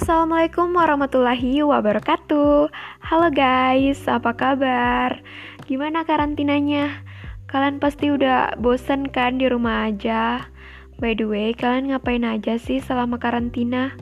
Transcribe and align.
Assalamualaikum 0.00 0.72
warahmatullahi 0.72 1.60
wabarakatuh 1.60 2.72
Halo 3.04 3.28
guys, 3.28 4.00
apa 4.08 4.32
kabar? 4.32 5.20
Gimana 5.68 6.08
karantinanya? 6.08 7.04
Kalian 7.44 7.76
pasti 7.84 8.08
udah 8.08 8.56
bosen 8.56 9.12
kan 9.12 9.36
di 9.36 9.44
rumah 9.44 9.92
aja? 9.92 10.48
By 10.96 11.12
the 11.20 11.28
way, 11.28 11.52
kalian 11.52 11.92
ngapain 11.92 12.24
aja 12.24 12.56
sih 12.56 12.80
selama 12.80 13.20
karantina? 13.20 13.92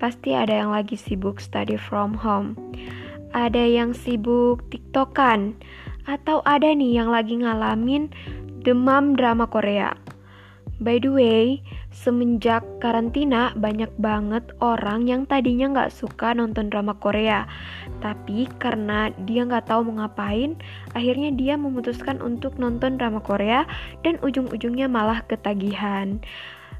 Pasti 0.00 0.32
ada 0.32 0.64
yang 0.64 0.72
lagi 0.72 0.96
sibuk 0.96 1.44
study 1.44 1.76
from 1.76 2.16
home 2.16 2.56
Ada 3.36 3.68
yang 3.68 3.92
sibuk 3.92 4.64
tiktokan 4.72 5.60
Atau 6.08 6.40
ada 6.48 6.72
nih 6.72 7.04
yang 7.04 7.12
lagi 7.12 7.36
ngalamin 7.36 8.08
demam 8.64 9.12
drama 9.12 9.44
Korea 9.44 9.92
By 10.80 11.04
the 11.04 11.12
way, 11.12 11.60
semenjak 11.98 12.62
karantina 12.78 13.50
banyak 13.58 13.90
banget 13.98 14.46
orang 14.62 15.10
yang 15.10 15.26
tadinya 15.26 15.66
nggak 15.74 15.90
suka 15.90 16.30
nonton 16.30 16.70
drama 16.70 16.94
Korea, 16.94 17.50
tapi 17.98 18.46
karena 18.62 19.10
dia 19.26 19.42
nggak 19.42 19.66
tahu 19.66 19.90
mau 19.90 20.06
ngapain, 20.06 20.54
akhirnya 20.94 21.34
dia 21.34 21.58
memutuskan 21.58 22.22
untuk 22.22 22.54
nonton 22.54 23.02
drama 23.02 23.18
Korea 23.18 23.66
dan 24.06 24.22
ujung-ujungnya 24.22 24.86
malah 24.86 25.26
ketagihan. 25.26 26.22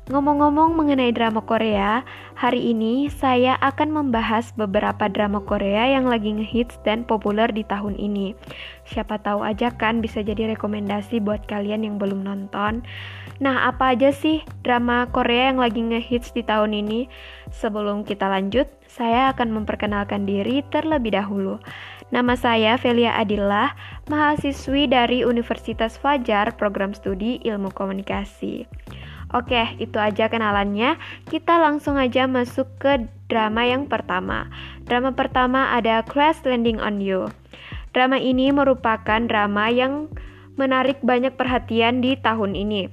Ngomong-ngomong 0.08 0.72
mengenai 0.72 1.12
drama 1.12 1.44
Korea, 1.44 2.00
hari 2.32 2.72
ini 2.72 3.12
saya 3.12 3.60
akan 3.60 3.92
membahas 3.92 4.56
beberapa 4.56 5.04
drama 5.04 5.44
Korea 5.44 5.84
yang 5.84 6.08
lagi 6.08 6.32
ngehits 6.32 6.80
dan 6.80 7.04
populer 7.04 7.52
di 7.52 7.60
tahun 7.60 7.92
ini. 8.00 8.32
Siapa 8.88 9.20
tahu 9.20 9.44
aja 9.44 9.68
kan 9.68 10.00
bisa 10.00 10.24
jadi 10.24 10.56
rekomendasi 10.56 11.20
buat 11.20 11.44
kalian 11.44 11.84
yang 11.84 12.00
belum 12.00 12.24
nonton. 12.24 12.88
Nah, 13.36 13.68
apa 13.68 13.92
aja 13.92 14.08
sih 14.08 14.40
drama 14.64 15.12
Korea 15.12 15.52
yang 15.52 15.60
lagi 15.60 15.84
ngehits 15.84 16.32
di 16.32 16.40
tahun 16.40 16.72
ini? 16.72 17.04
Sebelum 17.52 18.08
kita 18.08 18.32
lanjut, 18.32 18.64
saya 18.88 19.28
akan 19.36 19.60
memperkenalkan 19.60 20.24
diri 20.24 20.64
terlebih 20.72 21.20
dahulu. 21.20 21.60
Nama 22.08 22.32
saya 22.32 22.80
Velia 22.80 23.12
Adillah, 23.12 23.76
mahasiswi 24.08 24.88
dari 24.88 25.28
Universitas 25.28 26.00
Fajar, 26.00 26.56
program 26.56 26.96
studi 26.96 27.44
Ilmu 27.44 27.68
Komunikasi. 27.76 28.64
Oke, 29.36 29.76
itu 29.76 30.00
aja 30.00 30.32
kenalannya. 30.32 30.96
Kita 31.28 31.60
langsung 31.60 32.00
aja 32.00 32.24
masuk 32.24 32.64
ke 32.80 33.04
drama 33.28 33.60
yang 33.68 33.84
pertama. 33.84 34.48
Drama 34.88 35.12
pertama 35.12 35.68
ada 35.76 36.00
Crash 36.00 36.40
Landing 36.48 36.80
on 36.80 37.04
You. 37.04 37.28
Drama 37.92 38.16
ini 38.16 38.48
merupakan 38.56 39.20
drama 39.20 39.68
yang 39.68 40.08
menarik 40.56 41.04
banyak 41.04 41.36
perhatian 41.36 42.00
di 42.00 42.16
tahun 42.16 42.56
ini. 42.56 42.88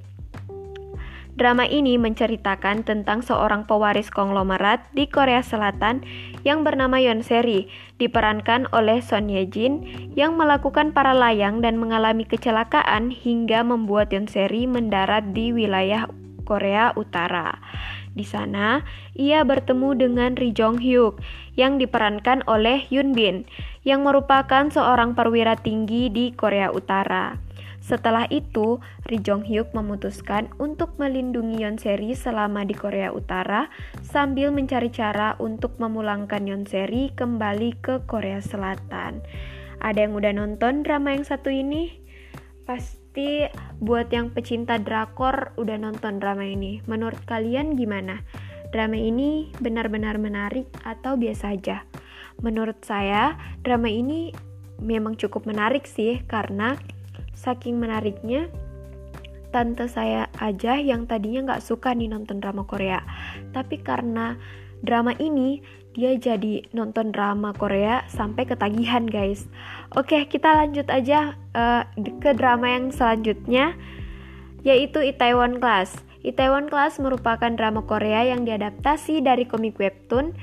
Drama 1.36 1.68
ini 1.68 2.00
menceritakan 2.00 2.88
tentang 2.88 3.20
seorang 3.20 3.68
pewaris 3.68 4.08
konglomerat 4.08 4.88
di 4.96 5.04
Korea 5.04 5.44
Selatan 5.44 6.00
yang 6.48 6.64
bernama 6.64 6.96
Yon 6.96 7.28
Seri, 7.28 7.68
diperankan 8.00 8.72
oleh 8.72 9.04
Son 9.04 9.28
Ye 9.28 9.44
Jin 9.44 9.84
yang 10.16 10.40
melakukan 10.40 10.96
para 10.96 11.12
layang 11.12 11.60
dan 11.60 11.76
mengalami 11.76 12.24
kecelakaan 12.24 13.12
hingga 13.12 13.68
membuat 13.68 14.16
Yon 14.16 14.32
Seri 14.32 14.64
mendarat 14.64 15.36
di 15.36 15.52
wilayah 15.52 16.08
Korea 16.46 16.94
Utara. 16.94 17.58
Di 18.16 18.24
sana, 18.24 18.86
ia 19.12 19.44
bertemu 19.44 19.98
dengan 19.98 20.32
Ri 20.40 20.56
Jong 20.56 20.80
Hyuk 20.80 21.20
yang 21.60 21.76
diperankan 21.76 22.48
oleh 22.48 22.88
Yoon 22.88 23.12
Bin, 23.12 23.44
yang 23.84 24.08
merupakan 24.08 24.72
seorang 24.72 25.18
perwira 25.18 25.60
tinggi 25.60 26.08
di 26.08 26.32
Korea 26.32 26.72
Utara. 26.72 27.36
Setelah 27.86 28.26
itu, 28.34 28.82
Ri 29.06 29.22
Jong 29.22 29.46
Hyuk 29.46 29.70
memutuskan 29.78 30.50
untuk 30.58 30.98
melindungi 30.98 31.62
Yon 31.62 31.78
Seri 31.78 32.18
selama 32.18 32.66
di 32.66 32.74
Korea 32.74 33.14
Utara 33.14 33.70
sambil 34.02 34.50
mencari 34.50 34.90
cara 34.90 35.38
untuk 35.38 35.78
memulangkan 35.78 36.50
Yon 36.50 36.66
Seri 36.66 37.14
kembali 37.14 37.78
ke 37.86 38.02
Korea 38.10 38.42
Selatan. 38.42 39.22
Ada 39.86 40.10
yang 40.10 40.18
udah 40.18 40.34
nonton 40.34 40.82
drama 40.82 41.14
yang 41.14 41.30
satu 41.30 41.54
ini? 41.54 41.94
Pas 42.66 42.98
pasti 43.16 43.48
buat 43.80 44.12
yang 44.12 44.36
pecinta 44.36 44.76
drakor 44.76 45.56
udah 45.56 45.80
nonton 45.80 46.20
drama 46.20 46.44
ini. 46.44 46.84
Menurut 46.84 47.24
kalian 47.24 47.80
gimana? 47.80 48.20
Drama 48.76 49.00
ini 49.00 49.56
benar-benar 49.56 50.20
menarik 50.20 50.68
atau 50.84 51.16
biasa 51.16 51.56
aja? 51.56 51.88
Menurut 52.44 52.84
saya, 52.84 53.40
drama 53.64 53.88
ini 53.88 54.36
memang 54.84 55.16
cukup 55.16 55.48
menarik 55.48 55.88
sih 55.88 56.28
karena 56.28 56.76
saking 57.32 57.80
menariknya 57.80 58.52
tante 59.48 59.88
saya 59.88 60.28
aja 60.44 60.76
yang 60.76 61.08
tadinya 61.08 61.56
nggak 61.56 61.64
suka 61.64 61.96
nih 61.96 62.12
nonton 62.12 62.44
drama 62.44 62.68
Korea. 62.68 63.00
Tapi 63.56 63.80
karena 63.80 64.36
drama 64.84 65.16
ini 65.22 65.64
dia 65.96 66.12
jadi 66.20 66.68
nonton 66.76 67.16
drama 67.16 67.56
Korea 67.56 68.04
sampai 68.12 68.44
ketagihan 68.44 69.08
guys. 69.08 69.48
Oke 69.96 70.28
kita 70.28 70.52
lanjut 70.52 70.92
aja 70.92 71.40
uh, 71.56 71.88
ke 72.20 72.36
drama 72.36 72.68
yang 72.68 72.92
selanjutnya 72.92 73.80
yaitu 74.68 75.00
Itaewon 75.00 75.64
Class. 75.64 76.04
Itaewon 76.26 76.68
Class 76.68 76.98
merupakan 76.98 77.54
drama 77.54 77.86
Korea 77.86 78.26
yang 78.28 78.44
diadaptasi 78.44 79.22
dari 79.22 79.46
komik 79.48 79.78
webtoon 79.78 80.34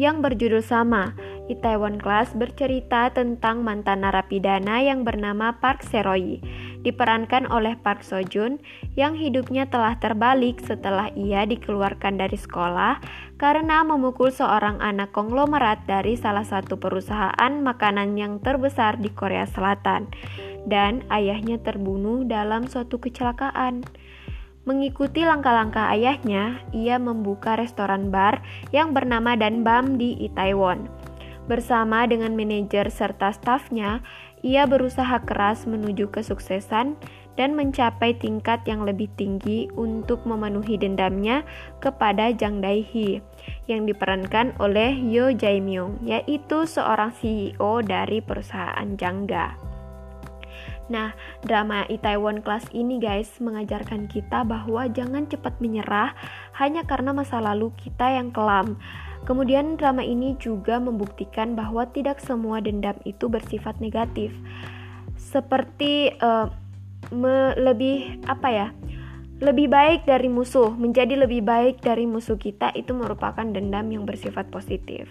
yang 0.00 0.22
berjudul 0.22 0.62
sama. 0.62 1.12
Itaewon 1.50 2.00
Class 2.00 2.32
bercerita 2.32 3.12
tentang 3.12 3.60
mantan 3.60 4.06
narapidana 4.06 4.80
yang 4.80 5.04
bernama 5.04 5.58
Park 5.60 5.84
Seroyi 5.84 6.40
diperankan 6.84 7.48
oleh 7.48 7.74
Park 7.80 8.04
Seo 8.04 8.20
Joon 8.20 8.60
yang 8.94 9.16
hidupnya 9.16 9.66
telah 9.66 9.96
terbalik 9.98 10.60
setelah 10.62 11.08
ia 11.16 11.48
dikeluarkan 11.48 12.20
dari 12.20 12.36
sekolah 12.36 13.00
karena 13.40 13.82
memukul 13.82 14.30
seorang 14.30 14.78
anak 14.84 15.10
konglomerat 15.16 15.88
dari 15.88 16.14
salah 16.14 16.44
satu 16.44 16.76
perusahaan 16.76 17.52
makanan 17.64 18.14
yang 18.14 18.38
terbesar 18.38 19.00
di 19.00 19.10
Korea 19.10 19.48
Selatan 19.48 20.12
dan 20.68 21.02
ayahnya 21.08 21.58
terbunuh 21.60 22.22
dalam 22.28 22.68
suatu 22.68 23.00
kecelakaan. 23.00 23.84
Mengikuti 24.64 25.20
langkah-langkah 25.28 25.92
ayahnya, 25.92 26.64
ia 26.72 26.96
membuka 26.96 27.52
restoran 27.52 28.08
bar 28.08 28.40
yang 28.72 28.96
bernama 28.96 29.36
Danbam 29.36 30.00
di 30.00 30.16
Itaewon. 30.24 30.88
Bersama 31.44 32.08
dengan 32.08 32.32
manajer 32.32 32.88
serta 32.88 33.28
stafnya, 33.36 34.00
ia 34.44 34.68
berusaha 34.68 35.24
keras 35.24 35.64
menuju 35.64 36.12
kesuksesan 36.12 37.00
dan 37.34 37.50
mencapai 37.56 38.12
tingkat 38.14 38.60
yang 38.68 38.84
lebih 38.84 39.08
tinggi 39.16 39.72
untuk 39.74 40.22
memenuhi 40.28 40.76
dendamnya 40.76 41.42
kepada 41.80 42.30
Jang 42.36 42.60
Dae-hee 42.60 43.24
yang 43.66 43.88
diperankan 43.88 44.54
oleh 44.60 44.94
Yo 45.00 45.32
Jae-myung, 45.32 46.04
yaitu 46.04 46.68
seorang 46.68 47.10
CEO 47.16 47.80
dari 47.80 48.20
perusahaan 48.20 48.86
Jangga. 49.00 49.74
Nah, 50.84 51.16
drama 51.40 51.88
Itaewon 51.88 52.44
Class 52.44 52.68
ini 52.76 53.00
guys 53.00 53.40
mengajarkan 53.40 54.04
kita 54.04 54.44
bahwa 54.44 54.84
jangan 54.92 55.24
cepat 55.24 55.56
menyerah 55.56 56.12
hanya 56.60 56.84
karena 56.84 57.16
masa 57.16 57.40
lalu 57.40 57.72
kita 57.80 58.12
yang 58.12 58.28
kelam. 58.28 58.76
Kemudian 59.24 59.80
drama 59.80 60.04
ini 60.04 60.36
juga 60.36 60.76
membuktikan 60.76 61.56
bahwa 61.56 61.88
tidak 61.88 62.20
semua 62.20 62.60
dendam 62.60 62.96
itu 63.08 63.24
bersifat 63.32 63.80
negatif. 63.80 64.36
Seperti 65.16 66.12
uh, 66.20 66.52
lebih 67.56 68.20
apa 68.28 68.48
ya? 68.52 68.68
Lebih 69.40 69.72
baik 69.72 70.00
dari 70.06 70.28
musuh, 70.28 70.70
menjadi 70.76 71.18
lebih 71.18 71.40
baik 71.42 71.80
dari 71.80 72.04
musuh 72.04 72.36
kita 72.36 72.70
itu 72.76 72.92
merupakan 72.92 73.42
dendam 73.42 73.88
yang 73.90 74.04
bersifat 74.04 74.52
positif. 74.52 75.08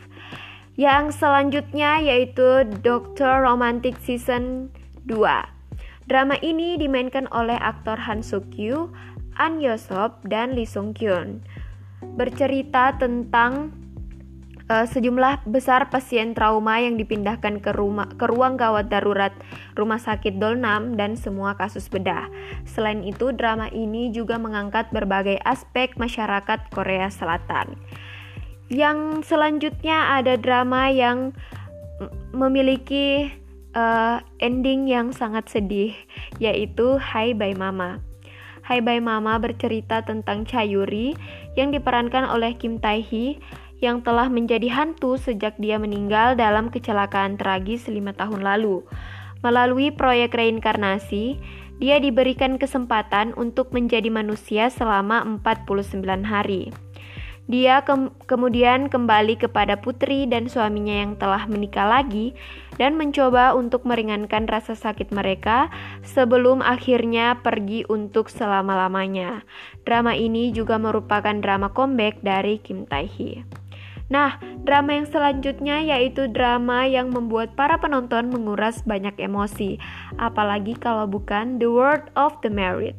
Yang 0.78 1.22
selanjutnya 1.22 2.02
yaitu 2.02 2.66
Doctor 2.82 3.46
Romantic 3.46 3.98
Season 4.02 4.70
2. 5.06 5.54
Drama 6.06 6.36
ini 6.46 6.78
dimainkan 6.78 7.26
oleh 7.34 7.58
aktor 7.58 7.98
Han 7.98 8.22
Suk 8.22 8.48
Kyu, 8.54 8.94
An 9.42 9.58
Yosop, 9.58 10.22
dan 10.30 10.54
Lee 10.54 10.70
Sung 10.70 10.94
Kyun. 10.94 11.42
Bercerita 12.18 12.96
tentang 13.00 13.83
uh, 14.70 14.86
sejumlah 14.88 15.48
besar 15.50 15.90
pasien 15.92 16.32
trauma 16.32 16.80
yang 16.80 16.96
dipindahkan 16.96 17.60
ke 17.60 17.72
rumah 17.76 18.08
ke 18.16 18.26
ruang 18.30 18.56
gawat 18.56 18.88
darurat 18.88 19.34
Rumah 19.74 20.00
Sakit 20.00 20.38
Dolnam 20.38 20.94
dan 20.94 21.18
semua 21.18 21.58
kasus 21.58 21.90
bedah. 21.90 22.30
Selain 22.70 23.02
itu, 23.02 23.34
drama 23.34 23.68
ini 23.74 24.14
juga 24.14 24.38
mengangkat 24.38 24.94
berbagai 24.94 25.42
aspek 25.44 25.98
masyarakat 25.98 26.70
Korea 26.70 27.10
Selatan. 27.10 27.74
Yang 28.70 29.28
selanjutnya 29.28 30.18
ada 30.18 30.38
drama 30.38 30.94
yang 30.94 31.34
memiliki 32.34 33.30
uh, 33.74 34.22
ending 34.42 34.90
yang 34.90 35.14
sangat 35.14 35.50
sedih, 35.50 35.94
yaitu 36.38 36.98
Hai 36.98 37.34
Bye 37.34 37.58
Mama. 37.58 38.02
Hai 38.64 38.80
Bye 38.80 39.04
Mama 39.04 39.36
bercerita 39.44 40.00
tentang 40.08 40.48
Chayuri 40.48 41.20
yang 41.60 41.76
diperankan 41.76 42.24
oleh 42.32 42.56
Kim 42.56 42.80
Tae 42.80 43.04
Hee 43.04 43.44
yang 43.84 44.00
telah 44.00 44.32
menjadi 44.32 44.72
hantu 44.72 45.20
sejak 45.20 45.60
dia 45.60 45.76
meninggal 45.76 46.40
dalam 46.40 46.72
kecelakaan 46.72 47.36
tragis 47.36 47.92
lima 47.92 48.16
tahun 48.16 48.40
lalu. 48.40 48.88
Melalui 49.44 49.92
proyek 49.92 50.32
reinkarnasi, 50.40 51.36
dia 51.84 52.00
diberikan 52.00 52.56
kesempatan 52.56 53.36
untuk 53.36 53.76
menjadi 53.76 54.08
manusia 54.08 54.72
selama 54.72 55.28
49 55.44 56.24
hari. 56.24 56.72
Dia 57.44 57.84
ke 57.84 57.92
kemudian 58.24 58.88
kembali 58.88 59.36
kepada 59.36 59.76
putri 59.76 60.24
dan 60.24 60.48
suaminya 60.48 61.04
yang 61.04 61.20
telah 61.20 61.44
menikah 61.44 61.84
lagi 61.84 62.32
dan 62.80 62.96
mencoba 62.96 63.52
untuk 63.52 63.84
meringankan 63.84 64.48
rasa 64.48 64.80
sakit 64.80 65.12
mereka 65.12 65.68
sebelum 66.08 66.64
akhirnya 66.64 67.44
pergi 67.44 67.84
untuk 67.92 68.32
selama-lamanya. 68.32 69.44
Drama 69.84 70.16
ini 70.16 70.56
juga 70.56 70.80
merupakan 70.80 71.36
drama 71.36 71.68
comeback 71.76 72.24
dari 72.24 72.64
Kim 72.64 72.88
Tae 72.88 73.12
Hee. 73.12 73.63
Nah, 74.14 74.38
drama 74.62 74.94
yang 74.94 75.10
selanjutnya 75.10 75.82
yaitu 75.82 76.30
drama 76.30 76.86
yang 76.86 77.10
membuat 77.10 77.58
para 77.58 77.82
penonton 77.82 78.30
menguras 78.30 78.86
banyak 78.86 79.18
emosi, 79.18 79.82
apalagi 80.22 80.78
kalau 80.78 81.10
bukan 81.10 81.58
The 81.58 81.66
World 81.66 82.14
of 82.14 82.38
the 82.46 82.54
Married. 82.54 82.94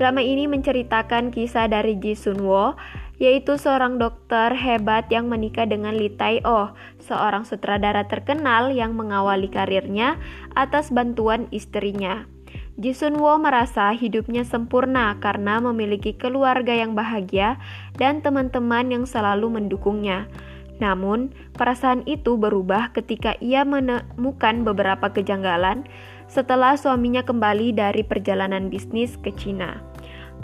Drama 0.00 0.24
ini 0.24 0.48
menceritakan 0.48 1.28
kisah 1.28 1.68
dari 1.68 1.92
Ji 2.00 2.16
Sun 2.16 2.40
Wo, 2.40 2.72
yaitu 3.20 3.60
seorang 3.60 4.00
dokter 4.00 4.56
hebat 4.56 5.12
yang 5.12 5.28
menikah 5.28 5.68
dengan 5.68 5.92
Lee 5.92 6.12
Tai 6.12 6.40
Oh, 6.48 6.72
seorang 7.00 7.44
sutradara 7.44 8.08
terkenal 8.08 8.72
yang 8.72 8.96
mengawali 8.96 9.52
karirnya 9.52 10.16
atas 10.56 10.88
bantuan 10.88 11.52
istrinya. 11.52 12.28
Ji 12.76 12.92
Sun 12.92 13.16
Wo 13.16 13.40
merasa 13.40 13.88
hidupnya 13.96 14.44
sempurna 14.44 15.16
karena 15.16 15.64
memiliki 15.64 16.12
keluarga 16.12 16.76
yang 16.76 16.92
bahagia 16.92 17.56
dan 17.96 18.20
teman-teman 18.20 18.92
yang 18.92 19.04
selalu 19.08 19.48
mendukungnya. 19.48 20.28
Namun, 20.76 21.32
perasaan 21.56 22.04
itu 22.04 22.36
berubah 22.36 22.92
ketika 22.92 23.32
ia 23.40 23.64
menemukan 23.64 24.60
beberapa 24.60 25.08
kejanggalan 25.08 25.88
setelah 26.28 26.76
suaminya 26.76 27.24
kembali 27.24 27.72
dari 27.72 28.04
perjalanan 28.04 28.68
bisnis 28.68 29.16
ke 29.24 29.32
Cina. 29.32 29.80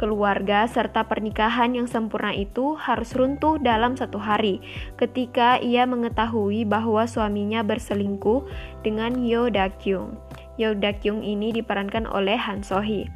Keluarga 0.00 0.64
serta 0.64 1.04
pernikahan 1.04 1.76
yang 1.76 1.84
sempurna 1.84 2.32
itu 2.32 2.80
harus 2.80 3.12
runtuh 3.12 3.60
dalam 3.60 3.92
satu 3.92 4.16
hari 4.16 4.64
ketika 4.96 5.60
ia 5.60 5.84
mengetahui 5.84 6.64
bahwa 6.64 7.04
suaminya 7.04 7.60
berselingkuh 7.60 8.48
dengan 8.80 9.20
Yo 9.20 9.52
Dakyung. 9.52 10.31
Yo 10.60 10.76
Dakyung 10.76 11.24
ini 11.24 11.52
diperankan 11.54 12.04
oleh 12.08 12.36
Han 12.36 12.60
Sohee. 12.60 13.08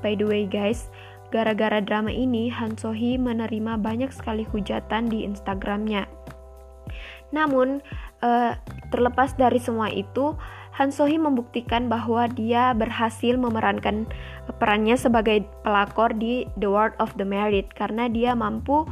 By 0.00 0.14
the 0.14 0.24
way 0.24 0.44
guys, 0.48 0.88
gara-gara 1.28 1.82
drama 1.84 2.08
ini 2.08 2.48
Han 2.48 2.78
Sohee 2.80 3.20
menerima 3.20 3.76
banyak 3.80 4.08
sekali 4.14 4.48
hujatan 4.48 5.12
di 5.12 5.28
Instagramnya. 5.28 6.08
Namun, 7.28 7.84
uh, 8.24 8.56
terlepas 8.88 9.36
dari 9.36 9.60
semua 9.60 9.92
itu, 9.92 10.32
Han 10.78 10.94
Sohee 10.94 11.18
membuktikan 11.18 11.90
bahwa 11.90 12.30
dia 12.30 12.70
berhasil 12.72 13.34
memerankan 13.34 14.06
perannya 14.62 14.94
sebagai 14.94 15.44
pelakor 15.66 16.14
di 16.14 16.46
The 16.56 16.70
World 16.70 16.94
of 17.02 17.12
the 17.18 17.26
Married 17.26 17.74
karena 17.74 18.06
dia 18.06 18.32
mampu 18.38 18.86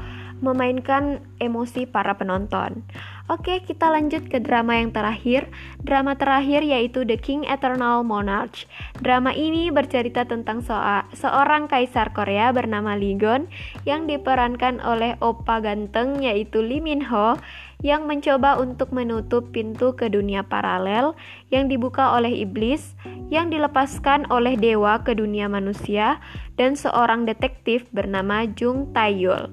memainkan 0.46 1.18
emosi 1.42 1.90
para 1.90 2.14
penonton. 2.14 2.86
Oke, 3.26 3.58
kita 3.66 3.90
lanjut 3.90 4.30
ke 4.30 4.38
drama 4.38 4.78
yang 4.78 4.94
terakhir. 4.94 5.50
Drama 5.82 6.14
terakhir 6.14 6.62
yaitu 6.62 7.02
The 7.02 7.18
King 7.18 7.42
Eternal 7.42 8.06
Monarch. 8.06 8.70
Drama 9.02 9.34
ini 9.34 9.74
bercerita 9.74 10.22
tentang 10.22 10.62
seorang 11.10 11.66
kaisar 11.66 12.14
Korea 12.14 12.54
bernama 12.54 12.94
Lee 12.94 13.18
Gon 13.18 13.50
yang 13.82 14.06
diperankan 14.06 14.78
oleh 14.78 15.18
opa 15.18 15.58
ganteng 15.58 16.22
yaitu 16.22 16.62
Lee 16.62 16.78
Min 16.78 17.02
Ho 17.10 17.34
yang 17.82 18.06
mencoba 18.06 18.56
untuk 18.62 18.94
menutup 18.94 19.50
pintu 19.52 19.92
ke 19.98 20.06
dunia 20.06 20.46
paralel 20.46 21.18
yang 21.50 21.66
dibuka 21.66 22.14
oleh 22.16 22.32
iblis, 22.46 22.94
yang 23.28 23.50
dilepaskan 23.50 24.30
oleh 24.32 24.54
dewa 24.56 25.02
ke 25.02 25.12
dunia 25.12 25.50
manusia, 25.50 26.22
dan 26.56 26.78
seorang 26.78 27.28
detektif 27.28 27.84
bernama 27.92 28.48
Jung 28.54 28.94
Taeyul. 28.96 29.52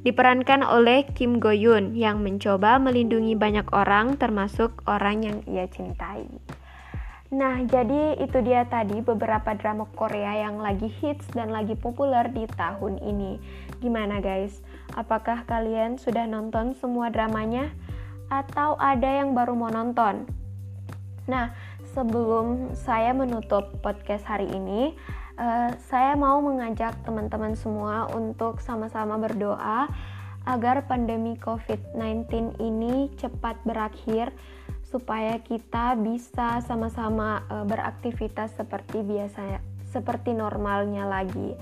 Diperankan 0.00 0.64
oleh 0.64 1.04
Kim 1.12 1.36
Go 1.36 1.52
Yoon 1.52 1.92
yang 1.92 2.24
mencoba 2.24 2.80
melindungi 2.80 3.36
banyak 3.36 3.68
orang 3.76 4.16
termasuk 4.16 4.80
orang 4.88 5.20
yang 5.20 5.38
ia 5.44 5.68
cintai. 5.68 6.24
Nah, 7.30 7.62
jadi 7.62 8.18
itu 8.18 8.42
dia 8.42 8.66
tadi 8.66 9.04
beberapa 9.04 9.54
drama 9.54 9.86
Korea 9.92 10.40
yang 10.40 10.58
lagi 10.58 10.88
hits 10.88 11.28
dan 11.30 11.54
lagi 11.54 11.76
populer 11.76 12.26
di 12.32 12.48
tahun 12.48 12.96
ini. 12.96 13.38
Gimana 13.78 14.18
guys? 14.18 14.64
Apakah 14.96 15.44
kalian 15.46 15.94
sudah 16.00 16.26
nonton 16.26 16.74
semua 16.74 17.12
dramanya? 17.12 17.70
Atau 18.32 18.80
ada 18.80 19.06
yang 19.06 19.36
baru 19.36 19.54
mau 19.54 19.70
nonton? 19.70 20.26
Nah, 21.30 21.54
sebelum 21.94 22.74
saya 22.74 23.14
menutup 23.14 23.78
podcast 23.78 24.26
hari 24.26 24.50
ini, 24.50 24.98
uh, 25.40 25.72
saya 25.88 26.12
mau 26.14 26.38
mengajak 26.44 26.92
teman-teman 27.02 27.56
semua 27.56 28.06
untuk 28.12 28.60
sama-sama 28.60 29.16
berdoa 29.16 29.88
agar 30.44 30.84
pandemi 30.84 31.36
COVID-19 31.40 32.60
ini 32.60 33.08
cepat 33.16 33.60
berakhir 33.64 34.32
supaya 34.84 35.40
kita 35.40 35.96
bisa 35.96 36.60
sama-sama 36.66 37.46
uh, 37.48 37.64
beraktivitas 37.64 38.52
seperti 38.54 39.00
biasa 39.00 39.62
seperti 39.90 40.36
normalnya 40.36 41.08
lagi. 41.08 41.56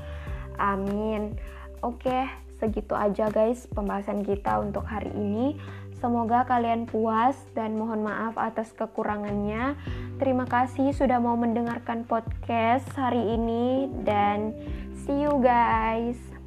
Amin. 0.61 1.39
Oke, 1.81 2.29
segitu 2.59 2.93
aja 2.93 3.31
guys 3.31 3.65
pembahasan 3.71 4.27
kita 4.27 4.61
untuk 4.61 4.85
hari 4.85 5.15
ini. 5.15 5.57
Semoga 5.99 6.47
kalian 6.47 6.87
puas 6.87 7.35
dan 7.59 7.75
mohon 7.75 8.07
maaf 8.07 8.39
atas 8.39 8.71
kekurangannya. 8.71 9.75
Terima 10.23 10.47
kasih 10.47 10.95
sudah 10.95 11.19
mau 11.19 11.35
mendengarkan 11.35 12.07
podcast 12.07 12.87
hari 12.95 13.35
ini 13.35 13.91
dan 14.07 14.55
see 14.95 15.27
you 15.27 15.43
guys. 15.43 16.38